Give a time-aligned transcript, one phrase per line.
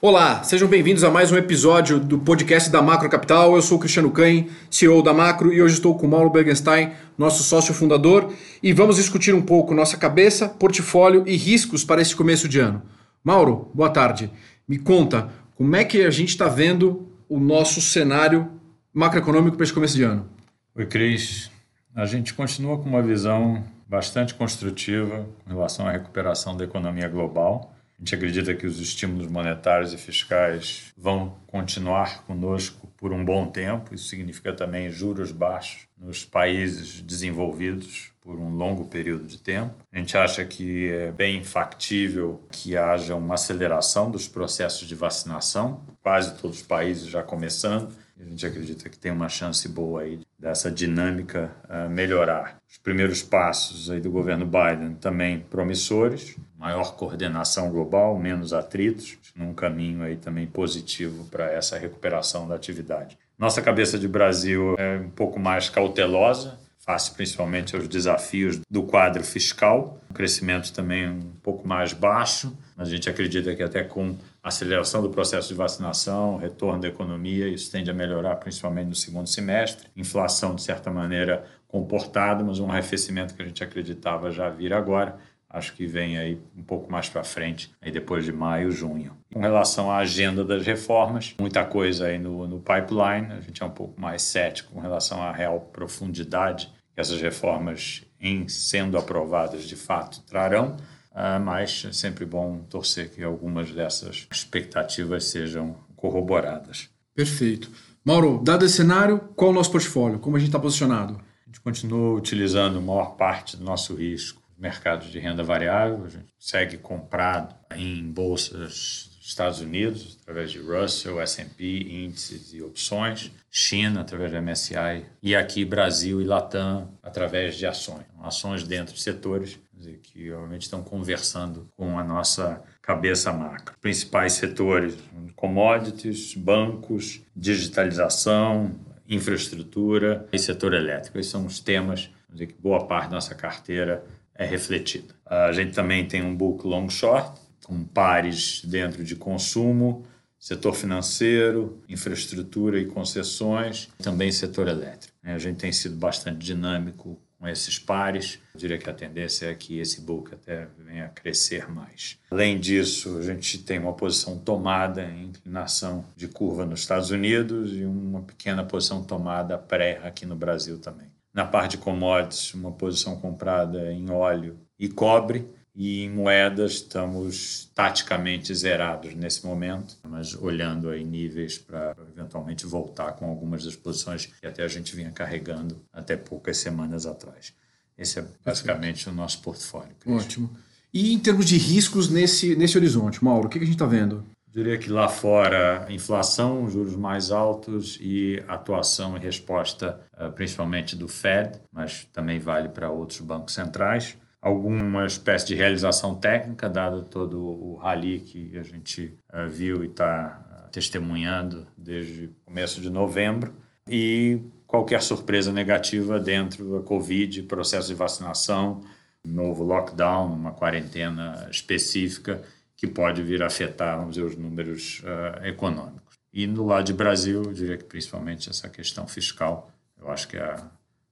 [0.00, 3.56] Olá, sejam bem-vindos a mais um episódio do podcast da Macro Capital.
[3.56, 6.92] Eu sou o Cristiano Caim, CEO da Macro, e hoje estou com o Mauro Bergenstein,
[7.18, 8.32] nosso sócio fundador,
[8.62, 12.80] e vamos discutir um pouco nossa cabeça, portfólio e riscos para esse começo de ano.
[13.24, 14.30] Mauro, boa tarde.
[14.68, 18.48] Me conta, como é que a gente está vendo o nosso cenário
[18.94, 20.28] macroeconômico para esse começo de ano?
[20.76, 21.50] Oi, Cris.
[21.92, 27.74] A gente continua com uma visão bastante construtiva com relação à recuperação da economia global
[27.98, 33.46] a gente acredita que os estímulos monetários e fiscais vão continuar conosco por um bom
[33.46, 33.92] tempo.
[33.92, 39.74] Isso significa também juros baixos nos países desenvolvidos por um longo período de tempo.
[39.92, 45.82] A gente acha que é bem factível que haja uma aceleração dos processos de vacinação,
[46.00, 47.88] quase todos os países já começando.
[48.20, 52.58] A gente acredita que tem uma chance boa aí dessa dinâmica uh, melhorar.
[52.68, 59.54] Os primeiros passos aí do governo Biden também promissores, maior coordenação global, menos atritos, num
[59.54, 63.16] caminho aí também positivo para essa recuperação da atividade.
[63.38, 69.22] Nossa cabeça de Brasil é um pouco mais cautelosa, face principalmente aos desafios do quadro
[69.22, 75.02] fiscal, um crescimento também um pouco mais baixo, a gente acredita que até com aceleração
[75.02, 79.88] do processo de vacinação, retorno da economia, isso tende a melhorar principalmente no segundo semestre.
[79.96, 85.18] Inflação, de certa maneira, comportada, mas um arrefecimento que a gente acreditava já vir agora.
[85.50, 89.16] Acho que vem aí um pouco mais para frente, aí depois de maio, junho.
[89.32, 93.66] Com relação à agenda das reformas, muita coisa aí no, no pipeline, a gente é
[93.66, 99.64] um pouco mais cético com relação à real profundidade que essas reformas, em sendo aprovadas
[99.64, 100.76] de fato, trarão
[101.20, 106.90] ah, mas é sempre bom torcer que algumas dessas expectativas sejam corroboradas.
[107.12, 107.68] Perfeito.
[108.04, 110.20] Mauro, dado esse cenário, qual é o nosso portfólio?
[110.20, 111.14] Como a gente está posicionado?
[111.14, 116.08] A gente continua utilizando a maior parte do nosso risco mercados de renda variável, a
[116.08, 124.00] gente segue comprado em bolsas Estados Unidos, através de Russell, S&P, índices e opções, China,
[124.00, 128.06] através do MSCI, e aqui Brasil e Latam, através de ações.
[128.22, 133.76] Ações dentro de setores dizer, que obviamente estão conversando com a nossa cabeça macro.
[133.80, 134.96] Principais setores:
[135.36, 138.74] commodities, bancos, digitalização,
[139.08, 141.18] infraestrutura e setor elétrico.
[141.18, 144.04] Esses são os temas dizer, que boa parte da nossa carteira
[144.38, 145.14] é refletida.
[145.26, 150.06] A gente também tem um book long short, com pares dentro de consumo,
[150.38, 155.12] setor financeiro, infraestrutura e concessões, também setor elétrico.
[155.22, 158.38] A gente tem sido bastante dinâmico com esses pares.
[158.54, 162.18] Eu diria que a tendência é que esse book até venha a crescer mais.
[162.30, 167.72] Além disso, a gente tem uma posição tomada em inclinação de curva nos Estados Unidos
[167.72, 171.08] e uma pequena posição tomada pré aqui no Brasil também.
[171.38, 177.70] Na parte de commodities, uma posição comprada em óleo e cobre e em moedas estamos
[177.76, 184.26] taticamente zerados nesse momento, mas olhando aí níveis para eventualmente voltar com algumas das posições
[184.26, 187.54] que até a gente vinha carregando até poucas semanas atrás.
[187.96, 189.10] Esse é basicamente Perfeito.
[189.10, 189.94] o nosso portfólio.
[190.00, 190.16] Christian.
[190.16, 190.50] Ótimo.
[190.92, 194.24] E em termos de riscos nesse, nesse horizonte, Mauro, o que a gente está vendo?
[194.50, 201.06] Diria que lá fora, inflação, juros mais altos e atuação e resposta, eh, principalmente do
[201.06, 204.16] Fed, mas também vale para outros bancos centrais.
[204.40, 209.88] Alguma espécie de realização técnica, dado todo o rally que a gente uh, viu e
[209.88, 213.52] está uh, testemunhando desde começo de novembro,
[213.86, 218.80] e qualquer surpresa negativa dentro da Covid, processo de vacinação,
[219.26, 222.42] novo lockdown, uma quarentena específica
[222.78, 226.16] que pode vir a afetar vamos dizer, os números uh, econômicos.
[226.32, 229.68] E no lado de Brasil, eu diria que principalmente essa questão fiscal,
[230.00, 230.62] eu acho que é a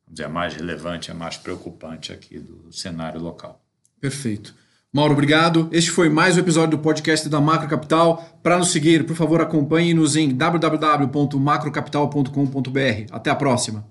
[0.09, 3.60] dizer, a mais relevante, a mais preocupante aqui do cenário local.
[4.00, 4.55] Perfeito.
[4.93, 5.69] Mauro, obrigado.
[5.72, 8.38] Este foi mais um episódio do podcast da Macro Capital.
[8.43, 13.06] Para nos seguir, por favor, acompanhe-nos em www.macrocapital.com.br.
[13.11, 13.85] Até a próxima.